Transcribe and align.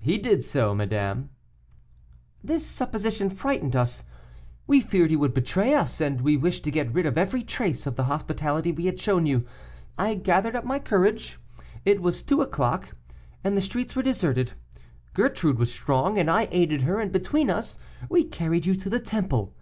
"He 0.00 0.18
did 0.18 0.44
so, 0.44 0.74
madame." 0.74 1.30
"This 2.42 2.66
supposition 2.66 3.30
frightened 3.30 3.76
us. 3.76 4.02
We 4.66 4.80
feared 4.80 5.10
he 5.10 5.16
would 5.16 5.32
betray 5.32 5.72
us, 5.72 6.00
and 6.00 6.20
we 6.22 6.36
wished 6.36 6.64
to 6.64 6.72
get 6.72 6.92
rid 6.92 7.06
of 7.06 7.16
every 7.16 7.44
trace 7.44 7.86
of 7.86 7.94
the 7.94 8.02
hospitality 8.10 8.72
we 8.72 8.86
had 8.86 8.98
shown 8.98 9.24
you. 9.24 9.46
I 9.96 10.16
gathered 10.16 10.56
up 10.56 10.64
my 10.64 10.80
courage; 10.80 11.38
it 11.84 12.02
was 12.02 12.24
two 12.24 12.42
o'clock, 12.42 12.96
and 13.44 13.56
the 13.56 13.62
streets 13.62 13.94
were 13.94 14.02
deserted; 14.02 14.54
Gertrude 15.14 15.60
was 15.60 15.72
strong, 15.72 16.18
and 16.18 16.28
I 16.28 16.48
aided 16.50 16.82
her, 16.82 16.98
and 16.98 17.12
between 17.12 17.48
us 17.48 17.78
we 18.08 18.24
carried 18.24 18.66
you 18.66 18.74
to 18.74 18.90
the 18.90 18.98
Temple. 18.98 19.54